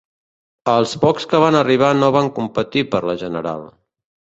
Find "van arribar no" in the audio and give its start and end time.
1.43-2.11